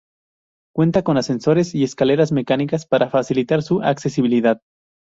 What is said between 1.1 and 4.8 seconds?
ascensores y escaleras mecánicas para facilitar su accesibilidad.